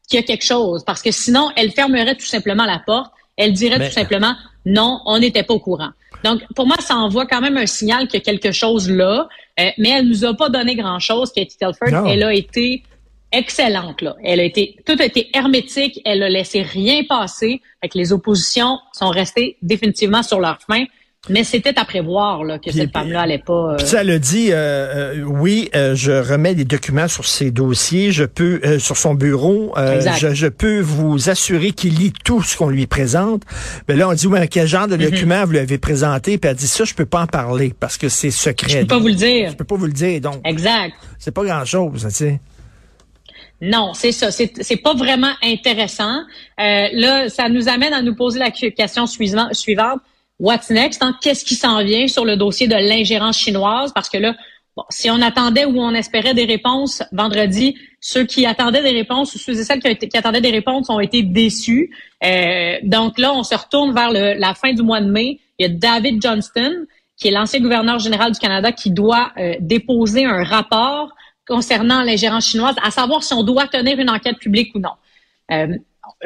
qu'il 0.08 0.20
y 0.20 0.24
a 0.24 0.26
quelque 0.26 0.46
chose, 0.46 0.84
parce 0.86 1.02
que 1.02 1.12
sinon, 1.12 1.50
elle 1.56 1.72
fermerait 1.72 2.16
tout 2.16 2.26
simplement 2.26 2.66
la 2.66 2.80
porte. 2.80 3.12
Elle 3.38 3.54
dirait 3.54 3.88
tout 3.88 3.94
simplement 3.94 4.36
non, 4.66 5.02
on 5.06 5.20
n'était 5.20 5.44
pas 5.44 5.54
au 5.54 5.60
courant. 5.60 5.92
Donc, 6.24 6.42
pour 6.56 6.66
moi, 6.66 6.78
ça 6.80 6.96
envoie 6.96 7.26
quand 7.26 7.42
même 7.42 7.58
un 7.58 7.66
signal 7.66 8.08
qu'il 8.08 8.20
y 8.20 8.22
a 8.22 8.26
quelque 8.26 8.52
chose 8.52 8.90
là, 8.90 9.28
euh, 9.60 9.70
mais 9.78 9.90
elle 9.90 10.08
nous 10.08 10.26
a 10.26 10.34
pas 10.34 10.50
donné 10.50 10.76
grand-chose, 10.76 11.32
Katie 11.32 11.58
Telford. 11.58 12.08
Elle 12.08 12.24
a 12.24 12.34
été 12.34 12.84
excellente, 13.32 14.02
là. 14.02 14.16
Elle 14.24 14.40
a 14.40 14.44
été, 14.44 14.78
tout 14.86 14.96
a 14.98 15.06
été 15.06 15.30
hermétique, 15.34 16.00
elle 16.06 16.24
a 16.24 16.30
laissé 16.30 16.62
rien 16.62 17.04
passer, 17.04 17.62
avec 17.82 17.96
les 17.96 18.14
oppositions 18.14 18.80
sont 18.94 19.10
restées 19.10 19.58
définitivement 19.62 20.24
sur 20.24 20.40
leur 20.40 20.60
fin. 20.62 20.86
Mais 21.30 21.44
c'était 21.44 21.78
à 21.80 21.86
prévoir 21.86 22.44
là, 22.44 22.60
que 22.60 22.72
cette 22.72 22.92
femme-là 22.92 23.22
allait 23.22 23.40
pas. 23.40 23.74
Euh... 23.74 23.78
ça 23.80 24.04
le 24.04 24.20
dit, 24.20 24.52
euh, 24.52 25.16
euh 25.16 25.24
oui, 25.24 25.70
euh, 25.76 25.96
je 25.96 26.12
remets 26.12 26.54
des 26.54 26.66
documents 26.66 27.08
sur 27.08 27.26
ses 27.26 27.52
dossiers, 27.52 28.12
je 28.12 28.26
peux 28.26 28.60
euh, 28.64 28.80
sur 28.80 28.98
son 28.98 29.16
bureau, 29.16 29.74
je, 29.76 30.34
je, 30.34 30.48
peux 30.48 30.80
vous 30.80 31.30
assurer 31.30 31.72
qu'il 31.72 31.96
lit 31.96 32.14
tout 32.24 32.44
ce 32.44 32.56
qu'on 32.56 32.70
lui 32.70 32.86
présente. 32.86 33.44
Mais 33.88 33.96
là, 33.96 34.08
on 34.08 34.14
dit 34.14 34.28
ouais, 34.28 34.48
quel 34.48 34.68
genre 34.68 34.88
de 34.88 34.96
mhm. 34.96 35.10
documents 35.10 35.46
vous 35.46 35.54
lui 35.54 35.60
avez 35.60 35.78
présenté, 35.78 36.38
puis 36.38 36.50
elle 36.50 36.56
dit 36.56 36.68
ça, 36.68 36.84
je 36.84 36.94
peux 36.94 37.06
pas 37.06 37.22
en 37.22 37.28
parler 37.28 37.74
parce 37.80 37.98
que 37.98 38.08
c'est 38.10 38.32
secret. 38.32 38.70
Je 38.70 38.80
peux 38.82 38.88
pas 38.88 39.00
vous 39.00 39.08
le 39.08 39.14
dire. 39.14 39.50
Je 39.50 39.56
peux 39.56 39.66
pas 39.66 39.76
vous 39.76 39.88
le 39.88 39.94
dire, 39.94 40.22
donc. 40.22 40.42
Exact. 40.46 40.94
C'est 41.18 41.34
pas 41.34 41.44
grand 41.44 41.66
chose, 41.66 42.04
tu 42.04 42.12
sais. 42.12 42.40
Non, 43.62 43.94
c'est 43.94 44.12
ça. 44.12 44.32
C'est 44.32 44.78
pas 44.84 44.94
vraiment 44.94 45.34
intéressant. 45.42 46.22
là, 46.58 47.30
ça 47.30 47.50
nous 47.50 47.68
amène 47.68 47.94
à 47.94 48.04
nous 48.04 48.14
poser 48.14 48.38
la 48.38 48.52
question 48.52 49.08
suivante 49.08 50.02
what's 50.40 50.70
next, 50.70 51.02
hein? 51.02 51.16
qu'est-ce 51.22 51.46
qui 51.46 51.56
s'en 51.56 51.84
vient 51.84 52.08
sur 52.08 52.26
le 52.26 52.38
dossier 52.38 52.68
de 52.68 52.76
l'ingérence 52.76 53.38
chinoise, 53.38 53.92
parce 53.94 54.10
que 54.10 54.18
là, 54.18 54.36
bon, 54.76 54.84
si 54.90 55.10
on 55.10 55.22
attendait 55.22 55.66
ou 55.66 55.80
on 55.80 55.94
espérait 55.94 56.34
des 56.34 56.46
réponses 56.46 57.04
vendredi, 57.12 57.78
ceux 58.00 58.26
qui 58.26 58.46
attendaient 58.46 58.84
des 58.84 58.92
réponses 58.92 59.34
ou 59.36 59.40
ceux 59.40 59.60
et 59.60 59.64
celles 59.64 59.80
qui, 59.80 60.18
attendaient 60.18 60.42
des 60.42 60.52
réponses 60.52 60.90
ont 60.90 61.00
été 61.00 61.24
déçus. 61.24 61.92
Euh, 62.24 62.78
donc 62.84 63.18
là, 63.18 63.34
on 63.34 63.44
se 63.44 63.56
retourne 63.56 63.94
vers 63.94 64.12
la 64.12 64.54
fin 64.54 64.74
du 64.74 64.84
mois 64.84 65.02
de 65.02 65.10
mai. 65.10 65.40
Il 65.58 65.64
y 65.64 65.66
a 65.66 65.74
David 65.74 66.22
Johnston, 66.22 66.86
qui 67.18 67.30
est 67.30 67.32
l'ancien 67.32 67.62
gouverneur 67.62 68.00
général 68.00 68.32
du 68.32 68.40
Canada, 68.40 68.72
qui 68.72 68.92
doit 68.92 69.32
euh, 69.38 69.56
déposer 69.60 70.26
un 70.26 70.44
rapport 70.44 71.10
concernant 71.48 72.04
l'ingérence 72.04 72.48
chinoise, 72.48 72.76
à 72.84 72.92
savoir 72.92 73.24
si 73.24 73.34
on 73.34 73.44
doit 73.44 73.68
tenir 73.68 74.00
une 74.00 74.10
enquête 74.10 74.38
publique 74.38 74.74
ou 74.76 74.80
non. 74.80 74.92
Euh, 75.52 75.78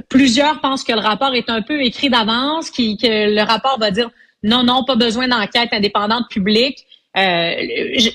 plusieurs 0.09 0.62
pensent 0.62 0.83
que 0.83 0.93
le 0.93 1.00
rapport 1.00 1.33
est 1.33 1.50
un 1.50 1.62
peu 1.62 1.81
écrit 1.81 2.09
d'avance, 2.09 2.69
qui, 2.69 2.98
que 2.98 3.33
le 3.33 3.41
rapport 3.41 3.79
va 3.79 3.91
dire 3.91 4.09
non, 4.43 4.63
non, 4.63 4.83
pas 4.83 4.95
besoin 4.95 5.27
d'enquête 5.27 5.69
indépendante 5.71 6.29
publique. 6.29 6.86
Euh, 7.17 7.53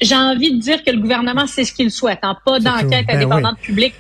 j'ai 0.01 0.15
envie 0.15 0.53
de 0.53 0.61
dire 0.61 0.83
que 0.85 0.91
le 0.91 1.01
gouvernement, 1.01 1.47
c'est 1.47 1.65
ce 1.65 1.75
qu'il 1.75 1.91
souhaite, 1.91 2.21
hein, 2.23 2.37
pas 2.45 2.61
d'enquête 2.61 3.07
ben 3.07 3.17
indépendante 3.17 3.59
publique, 3.59 3.95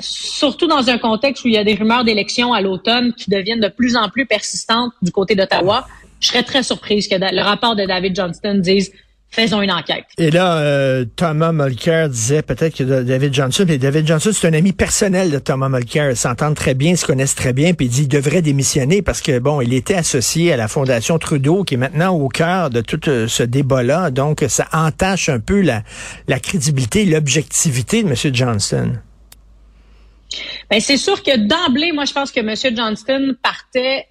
surtout 0.00 0.66
dans 0.66 0.88
un 0.88 0.98
contexte 0.98 1.44
où 1.44 1.48
il 1.48 1.54
y 1.54 1.58
a 1.58 1.64
des 1.64 1.74
rumeurs 1.74 2.04
d'élections 2.04 2.52
à 2.52 2.60
l'automne 2.60 3.12
qui 3.12 3.30
deviennent 3.30 3.60
de 3.60 3.68
plus 3.68 3.96
en 3.96 4.08
plus 4.08 4.26
persistantes 4.26 4.92
du 5.02 5.12
côté 5.12 5.34
d'Ottawa. 5.34 5.86
Je 6.20 6.28
serais 6.28 6.42
très 6.42 6.62
surprise 6.62 7.06
que 7.06 7.16
le 7.16 7.42
rapport 7.42 7.76
de 7.76 7.84
David 7.84 8.16
Johnston 8.16 8.56
dise 8.58 8.92
faisons 9.30 9.62
une 9.62 9.70
enquête. 9.70 10.04
Et 10.18 10.30
là, 10.30 10.58
euh, 10.58 11.04
Thomas 11.16 11.52
Mulcair 11.52 12.08
disait 12.08 12.42
peut-être 12.42 12.76
que 12.76 12.82
David 12.82 13.32
Johnson, 13.32 13.64
et 13.68 13.78
David 13.78 14.06
Johnson, 14.06 14.30
c'est 14.32 14.48
un 14.48 14.52
ami 14.52 14.72
personnel 14.72 15.30
de 15.30 15.38
Thomas 15.38 15.68
Mulcair, 15.68 16.10
ils 16.10 16.16
s'entendent 16.16 16.56
très 16.56 16.74
bien, 16.74 16.92
ils 16.92 16.98
se 16.98 17.06
connaissent 17.06 17.34
très 17.34 17.52
bien, 17.52 17.72
puis 17.74 17.86
il 17.86 17.90
dit 17.90 18.00
qu'il 18.00 18.08
devrait 18.08 18.42
démissionner 18.42 19.02
parce 19.02 19.20
que, 19.20 19.38
bon, 19.38 19.60
il 19.60 19.72
était 19.72 19.94
associé 19.94 20.52
à 20.52 20.56
la 20.56 20.68
Fondation 20.68 21.18
Trudeau, 21.18 21.64
qui 21.64 21.74
est 21.74 21.78
maintenant 21.78 22.14
au 22.14 22.28
cœur 22.28 22.70
de 22.70 22.80
tout 22.80 23.08
euh, 23.08 23.28
ce 23.28 23.42
débat-là, 23.42 24.10
donc 24.10 24.44
ça 24.48 24.66
entache 24.72 25.28
un 25.28 25.40
peu 25.40 25.60
la, 25.60 25.82
la 26.26 26.40
crédibilité, 26.40 27.04
l'objectivité 27.04 28.02
de 28.02 28.08
M. 28.08 28.34
Johnson. 28.34 28.92
Ben, 30.70 30.80
c'est 30.80 30.96
sûr 30.96 31.22
que 31.22 31.36
d'emblée, 31.36 31.92
moi, 31.92 32.04
je 32.04 32.12
pense 32.12 32.30
que 32.30 32.40
M. 32.40 32.54
Johnston 32.76 33.34
partait, 33.42 34.06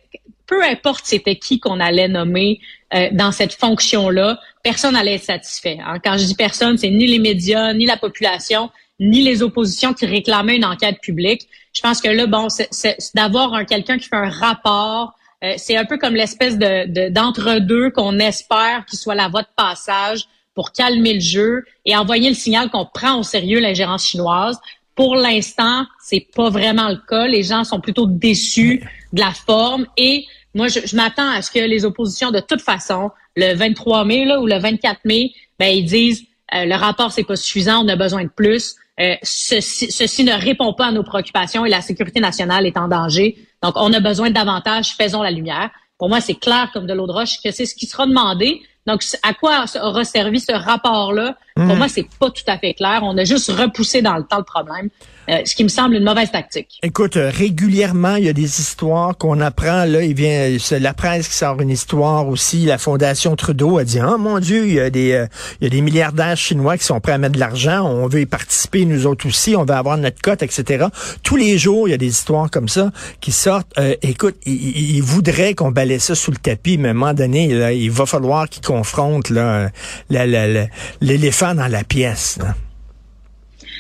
peu 0.45 0.63
importe 0.63 1.05
c'était 1.05 1.37
qui 1.37 1.59
qu'on 1.59 1.79
allait 1.79 2.07
nommer 2.07 2.59
euh, 2.93 3.09
dans 3.11 3.31
cette 3.31 3.53
fonction-là, 3.53 4.39
personne 4.63 4.93
n'allait 4.93 5.15
être 5.15 5.23
satisfait. 5.23 5.77
Hein. 5.85 5.99
Quand 6.03 6.17
je 6.17 6.25
dis 6.25 6.35
personne, 6.35 6.77
c'est 6.77 6.89
ni 6.89 7.07
les 7.07 7.19
médias, 7.19 7.73
ni 7.73 7.85
la 7.85 7.97
population, 7.97 8.69
ni 8.99 9.21
les 9.21 9.43
oppositions 9.43 9.93
qui 9.93 10.05
réclamaient 10.05 10.55
une 10.57 10.65
enquête 10.65 10.99
publique. 11.01 11.47
Je 11.73 11.81
pense 11.81 12.01
que 12.01 12.09
là, 12.09 12.25
bon, 12.25 12.47
c'est 12.49 12.97
d'avoir 13.13 13.53
un 13.53 13.65
quelqu'un 13.65 13.97
qui 13.97 14.09
fait 14.09 14.15
un 14.15 14.29
rapport, 14.29 15.13
euh, 15.43 15.53
c'est 15.57 15.77
un 15.77 15.85
peu 15.85 15.97
comme 15.97 16.15
l'espèce 16.15 16.57
de 16.57 17.09
d'entre-deux 17.09 17.91
qu'on 17.91 18.19
espère 18.19 18.85
qu'il 18.85 18.99
soit 18.99 19.15
la 19.15 19.29
voie 19.29 19.43
de 19.43 19.47
passage 19.55 20.25
pour 20.53 20.73
calmer 20.73 21.13
le 21.13 21.19
jeu 21.21 21.63
et 21.85 21.95
envoyer 21.95 22.27
le 22.27 22.35
signal 22.35 22.69
qu'on 22.69 22.85
prend 22.85 23.19
au 23.19 23.23
sérieux 23.23 23.59
l'ingérence 23.59 24.05
chinoise. 24.05 24.59
Pour 24.99 25.15
l'instant, 25.15 25.85
c'est 26.03 26.27
pas 26.35 26.49
vraiment 26.49 26.89
le 26.89 26.97
cas. 26.97 27.25
Les 27.25 27.41
gens 27.41 27.63
sont 27.63 27.79
plutôt 27.79 28.05
déçus 28.05 28.85
de 29.13 29.21
la 29.21 29.31
forme 29.31 29.85
et 29.95 30.25
moi, 30.53 30.67
je, 30.67 30.93
m'attends 30.93 31.31
à 31.31 31.41
ce 31.41 31.49
que 31.49 31.59
les 31.59 31.85
oppositions, 31.85 32.31
de 32.31 32.41
toute 32.41 32.59
façon, 32.59 33.09
le 33.37 33.53
23 33.53 34.03
mai 34.03 34.25
là, 34.25 34.41
ou 34.41 34.45
le 34.45 34.57
24 34.57 34.99
mai, 35.05 35.31
ben, 35.57 35.67
ils 35.67 35.85
disent 35.85 36.25
euh, 36.53 36.65
le 36.65 36.75
rapport, 36.75 37.13
c'est 37.13 37.23
pas 37.23 37.37
suffisant, 37.37 37.85
on 37.85 37.87
a 37.87 37.95
besoin 37.95 38.25
de 38.25 38.29
plus. 38.29 38.75
Euh, 38.99 39.15
ceci, 39.23 39.89
ceci 39.89 40.25
ne 40.25 40.33
répond 40.33 40.73
pas 40.73 40.87
à 40.87 40.91
nos 40.91 41.03
préoccupations 41.03 41.65
et 41.65 41.69
la 41.69 41.79
sécurité 41.79 42.19
nationale 42.19 42.65
est 42.65 42.75
en 42.75 42.89
danger. 42.89 43.37
Donc, 43.63 43.75
on 43.77 43.93
a 43.93 44.01
besoin 44.01 44.27
de 44.27 44.35
davantage, 44.35 44.95
faisons 44.97 45.21
la 45.21 45.31
lumière. 45.31 45.69
Pour 45.97 46.09
moi, 46.09 46.19
c'est 46.19 46.35
clair 46.35 46.71
comme 46.73 46.87
de 46.87 46.93
l'eau 46.93 47.07
de 47.07 47.13
roche 47.13 47.41
que 47.41 47.51
c'est 47.51 47.65
ce 47.65 47.73
qui 47.73 47.85
sera 47.85 48.05
demandé. 48.05 48.61
Donc, 48.85 49.01
à 49.23 49.33
quoi 49.33 49.63
aura 49.81 50.03
servi 50.03 50.41
ce 50.41 50.51
rapport-là? 50.51 51.37
Pour 51.67 51.75
moi, 51.75 51.87
c'est 51.87 52.07
pas 52.19 52.29
tout 52.29 52.43
à 52.47 52.57
fait 52.57 52.73
clair. 52.73 53.01
On 53.03 53.17
a 53.17 53.23
juste 53.23 53.51
repoussé 53.51 54.01
dans 54.01 54.17
le 54.17 54.23
temps 54.23 54.37
le 54.37 54.43
problème. 54.43 54.89
Euh, 55.29 55.41
ce 55.45 55.53
qui 55.53 55.63
me 55.63 55.69
semble 55.69 55.95
une 55.95 56.03
mauvaise 56.03 56.31
tactique. 56.31 56.79
Écoute, 56.81 57.15
euh, 57.15 57.29
régulièrement, 57.31 58.15
il 58.15 58.25
y 58.25 58.29
a 58.29 58.33
des 58.33 58.59
histoires 58.59 59.15
qu'on 59.15 59.39
apprend. 59.41 59.85
Là, 59.85 60.01
il 60.01 60.15
vient, 60.15 60.57
c'est 60.59 60.79
la 60.79 60.95
presse 60.95 61.27
qui 61.27 61.35
sort 61.35 61.61
une 61.61 61.69
histoire 61.69 62.27
aussi. 62.27 62.65
La 62.65 62.79
Fondation 62.79 63.35
Trudeau 63.35 63.77
a 63.77 63.83
dit, 63.83 63.99
oh 64.01 64.17
mon 64.17 64.39
Dieu, 64.39 64.65
il 64.65 64.73
y 64.73 64.79
a 64.79 64.89
des, 64.89 65.11
euh, 65.11 65.27
il 65.61 65.65
y 65.65 65.67
a 65.67 65.69
des 65.69 65.81
milliardaires 65.81 66.35
chinois 66.35 66.77
qui 66.77 66.83
sont 66.83 66.99
prêts 66.99 67.11
à 67.11 67.19
mettre 67.19 67.35
de 67.35 67.39
l'argent. 67.39 67.85
On 67.85 68.07
veut 68.07 68.21
y 68.21 68.25
participer, 68.25 68.85
nous 68.85 69.05
autres 69.05 69.27
aussi. 69.27 69.55
On 69.55 69.65
veut 69.65 69.75
avoir 69.75 69.97
notre 69.97 70.19
cote, 70.19 70.41
etc. 70.41 70.87
Tous 71.21 71.35
les 71.35 71.59
jours, 71.59 71.87
il 71.87 71.91
y 71.91 71.93
a 71.93 71.97
des 71.97 72.07
histoires 72.07 72.49
comme 72.49 72.69
ça 72.69 72.91
qui 73.21 73.31
sortent. 73.31 73.71
écoute, 74.01 74.35
il, 74.47 75.01
voudrait 75.01 75.53
qu'on 75.53 75.69
balaie 75.69 75.99
ça 75.99 76.15
sous 76.15 76.31
le 76.31 76.37
tapis, 76.37 76.79
mais 76.79 76.87
à 76.87 76.91
un 76.91 76.95
moment 76.95 77.13
donné, 77.13 77.49
là, 77.49 77.71
il 77.71 77.91
va 77.91 78.07
falloir 78.07 78.49
qu'ils 78.49 78.65
confrontent 78.65 79.31
l'éléphant 80.09 81.48
dans 81.53 81.67
la 81.67 81.83
pièce. 81.83 82.39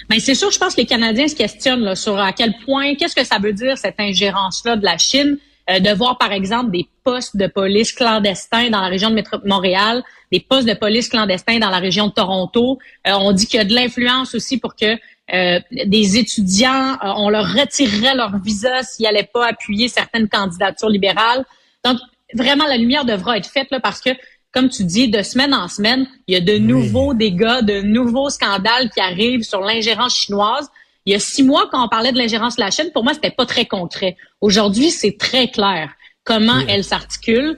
Mais 0.09 0.19
c'est 0.19 0.35
sûr, 0.35 0.49
je 0.51 0.57
pense 0.57 0.73
que 0.75 0.81
les 0.81 0.87
Canadiens 0.87 1.27
se 1.27 1.35
questionnent 1.35 1.95
sur 1.95 2.19
à 2.19 2.33
quel 2.33 2.53
point, 2.65 2.95
qu'est-ce 2.95 3.15
que 3.15 3.23
ça 3.23 3.37
veut 3.37 3.53
dire 3.53 3.77
cette 3.77 3.99
ingérence-là 3.99 4.75
de 4.75 4.83
la 4.83 4.97
Chine, 4.97 5.37
euh, 5.69 5.79
de 5.79 5.91
voir 5.91 6.17
par 6.17 6.31
exemple 6.31 6.71
des 6.71 6.87
postes 7.03 7.37
de 7.37 7.45
police 7.45 7.91
clandestins 7.91 8.69
dans 8.69 8.81
la 8.81 8.87
région 8.87 9.11
de 9.11 9.23
Montréal, 9.45 10.03
des 10.31 10.39
postes 10.39 10.67
de 10.67 10.73
police 10.73 11.09
clandestins 11.09 11.59
dans 11.59 11.69
la 11.69 11.77
région 11.77 12.07
de 12.07 12.13
Toronto. 12.13 12.79
Euh, 13.07 13.11
on 13.13 13.31
dit 13.33 13.45
qu'il 13.45 13.57
y 13.57 13.61
a 13.61 13.65
de 13.65 13.75
l'influence 13.75 14.33
aussi 14.33 14.57
pour 14.57 14.75
que 14.75 14.97
euh, 15.31 15.59
des 15.71 16.17
étudiants, 16.17 16.97
on 17.03 17.29
leur 17.29 17.45
retirerait 17.45 18.15
leur 18.15 18.35
visa 18.39 18.81
s'ils 18.81 19.03
n'allaient 19.03 19.29
pas 19.31 19.47
appuyer 19.47 19.87
certaines 19.87 20.27
candidatures 20.27 20.89
libérales. 20.89 21.45
Donc, 21.85 21.99
vraiment, 22.33 22.65
la 22.65 22.77
lumière 22.77 23.05
devra 23.05 23.37
être 23.37 23.49
faite 23.49 23.67
là, 23.69 23.79
parce 23.79 24.01
que 24.01 24.09
comme 24.51 24.69
tu 24.69 24.83
dis, 24.83 25.09
de 25.09 25.21
semaine 25.21 25.53
en 25.53 25.67
semaine, 25.67 26.07
il 26.27 26.33
y 26.33 26.37
a 26.37 26.41
de 26.41 26.57
nouveaux 26.57 27.13
dégâts, 27.13 27.61
de 27.61 27.81
nouveaux 27.81 28.29
scandales 28.29 28.89
qui 28.89 28.99
arrivent 28.99 29.43
sur 29.43 29.61
l'ingérence 29.61 30.15
chinoise. 30.15 30.69
Il 31.05 31.13
y 31.13 31.15
a 31.15 31.19
six 31.19 31.43
mois, 31.43 31.67
quand 31.71 31.83
on 31.83 31.87
parlait 31.87 32.11
de 32.11 32.17
l'ingérence 32.17 32.55
de 32.55 32.61
la 32.61 32.71
Chine, 32.71 32.89
pour 32.93 33.03
moi, 33.03 33.13
c'était 33.13 33.31
pas 33.31 33.45
très 33.45 33.65
concret. 33.65 34.17
Aujourd'hui, 34.41 34.89
c'est 34.89 35.17
très 35.17 35.49
clair 35.49 35.91
comment 36.23 36.59
elle 36.67 36.83
s'articule. 36.83 37.57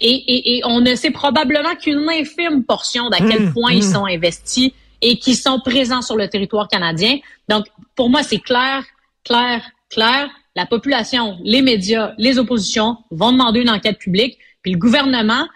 Et, 0.00 0.60
on 0.64 0.80
ne 0.80 0.94
sait 0.94 1.10
probablement 1.10 1.74
qu'une 1.76 2.08
infime 2.08 2.64
portion 2.64 3.08
d'à 3.08 3.18
quel 3.18 3.46
mmh, 3.46 3.52
point 3.52 3.72
ils 3.72 3.84
mmh. 3.84 3.92
sont 3.92 4.06
investis 4.06 4.70
et 5.00 5.18
qui 5.18 5.34
sont 5.34 5.60
présents 5.60 6.02
sur 6.02 6.16
le 6.16 6.28
territoire 6.28 6.68
canadien. 6.68 7.18
Donc, 7.48 7.66
pour 7.96 8.10
moi, 8.10 8.22
c'est 8.22 8.38
clair, 8.38 8.84
clair, 9.24 9.62
clair. 9.90 10.28
La 10.54 10.66
population, 10.66 11.38
les 11.42 11.62
médias, 11.62 12.12
les 12.18 12.38
oppositions 12.38 12.98
vont 13.10 13.32
demander 13.32 13.60
une 13.60 13.70
enquête 13.70 13.98
publique. 13.98 14.38
Puis 14.62 14.72
le 14.72 14.78
gouvernement, 14.78 15.46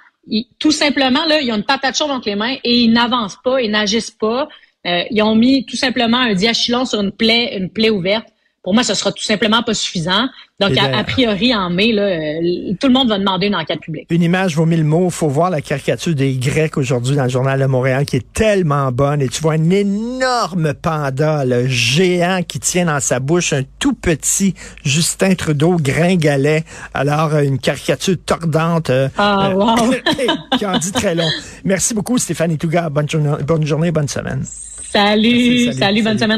tout 0.59 0.73
simplement, 0.73 1.25
là, 1.26 1.40
ils 1.40 1.52
ont 1.52 1.56
une 1.56 1.64
patate 1.64 1.97
chaude 1.97 2.11
entre 2.11 2.28
les 2.28 2.35
mains 2.35 2.56
et 2.64 2.83
ils 2.83 2.92
n'avancent 2.92 3.38
pas, 3.42 3.61
ils 3.61 3.71
n'agissent 3.71 4.11
pas. 4.11 4.49
Euh, 4.87 5.02
ils 5.11 5.23
ont 5.23 5.35
mis 5.35 5.64
tout 5.66 5.76
simplement 5.76 6.18
un 6.18 6.35
diachylon 6.35 6.85
sur 6.85 7.00
une 7.00 7.12
plaie, 7.12 7.56
une 7.56 7.71
plaie 7.71 7.90
ouverte. 7.90 8.28
Pour 8.66 8.75
moi, 8.75 8.82
ce 8.82 8.94
sera 8.94 9.12
tout 9.12 9.23
simplement 9.23 9.62
pas 9.62 9.75
suffisant. 9.75 10.26
Donc, 10.58 10.76
a, 10.76 11.04
priori, 11.04 11.54
en 11.54 11.70
mai, 11.70 11.92
là, 11.92 12.02
euh, 12.02 12.73
tout 12.80 12.88
le 12.88 12.92
monde 12.92 13.08
va 13.08 13.16
demander 13.16 13.46
une 13.46 13.54
enquête 13.54 13.78
publique. 13.78 14.08
Une 14.11 14.25
image 14.25 14.56
vaut 14.56 14.66
mille 14.66 14.82
mots. 14.82 15.08
faut 15.08 15.28
voir 15.28 15.50
la 15.50 15.61
caricature 15.61 16.16
des 16.16 16.35
Grecs 16.35 16.76
aujourd'hui 16.76 17.14
dans 17.14 17.23
le 17.23 17.28
journal 17.28 17.61
de 17.61 17.66
Montréal 17.66 18.04
qui 18.04 18.16
est 18.16 18.32
tellement 18.32 18.90
bonne. 18.90 19.23
Et 19.23 19.28
tu 19.28 19.40
vois 19.40 19.52
un 19.52 19.70
énorme 19.70 20.75
panda, 20.75 21.44
le 21.44 21.68
géant 21.68 22.40
qui 22.42 22.58
tient 22.58 22.87
dans 22.87 22.99
sa 22.99 23.20
bouche 23.20 23.52
un 23.52 23.62
tout 23.78 23.92
petit 23.92 24.54
Justin 24.82 25.37
Trudeau 25.37 25.76
gringalet. 25.76 26.64
Alors, 26.92 27.35
euh, 27.35 27.42
une 27.42 27.61
caricature 27.61 28.16
tordante. 28.26 28.90
Euh, 28.90 29.08
ah, 29.16 29.52
wow. 29.54 29.94
qui 30.58 30.66
en 30.66 30.76
dit 30.78 30.90
très 30.90 31.14
long. 31.14 31.30
Merci 31.64 31.94
beaucoup, 31.94 32.18
Stéphanie 32.18 32.58
Touga. 32.58 32.90
Bonne 32.90 33.08
journée, 33.08 33.44
bonne, 33.46 33.64
journée, 33.64 33.92
bonne 33.92 34.08
semaine. 34.08 34.42
salut, 34.90 35.73
salut 35.73 36.02
bonne 36.02 36.18
semaine. 36.18 36.35